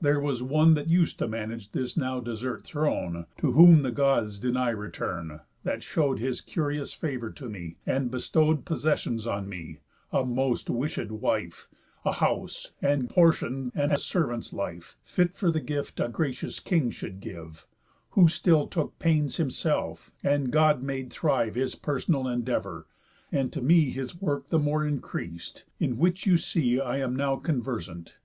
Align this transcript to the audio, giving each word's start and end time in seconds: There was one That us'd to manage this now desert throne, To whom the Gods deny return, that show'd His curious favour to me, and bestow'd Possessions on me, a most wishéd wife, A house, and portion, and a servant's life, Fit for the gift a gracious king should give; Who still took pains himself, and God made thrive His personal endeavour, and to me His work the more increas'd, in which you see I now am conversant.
There 0.00 0.18
was 0.18 0.42
one 0.42 0.74
That 0.74 0.88
us'd 0.88 1.20
to 1.20 1.28
manage 1.28 1.70
this 1.70 1.96
now 1.96 2.18
desert 2.18 2.64
throne, 2.64 3.26
To 3.38 3.52
whom 3.52 3.82
the 3.82 3.92
Gods 3.92 4.40
deny 4.40 4.70
return, 4.70 5.38
that 5.62 5.84
show'd 5.84 6.18
His 6.18 6.40
curious 6.40 6.92
favour 6.92 7.30
to 7.34 7.48
me, 7.48 7.76
and 7.86 8.10
bestow'd 8.10 8.64
Possessions 8.64 9.24
on 9.24 9.48
me, 9.48 9.78
a 10.10 10.24
most 10.26 10.66
wishéd 10.66 11.10
wife, 11.10 11.68
A 12.04 12.10
house, 12.10 12.72
and 12.82 13.08
portion, 13.08 13.70
and 13.72 13.92
a 13.92 13.98
servant's 13.98 14.52
life, 14.52 14.96
Fit 15.04 15.36
for 15.36 15.52
the 15.52 15.60
gift 15.60 16.00
a 16.00 16.08
gracious 16.08 16.58
king 16.58 16.90
should 16.90 17.20
give; 17.20 17.64
Who 18.18 18.26
still 18.28 18.66
took 18.66 18.98
pains 18.98 19.36
himself, 19.36 20.10
and 20.24 20.50
God 20.50 20.82
made 20.82 21.10
thrive 21.12 21.54
His 21.54 21.76
personal 21.76 22.26
endeavour, 22.26 22.88
and 23.30 23.52
to 23.52 23.62
me 23.62 23.90
His 23.90 24.20
work 24.20 24.48
the 24.48 24.58
more 24.58 24.82
increas'd, 24.84 25.62
in 25.78 25.98
which 25.98 26.26
you 26.26 26.36
see 26.36 26.80
I 26.80 27.06
now 27.06 27.34
am 27.36 27.42
conversant. 27.42 28.16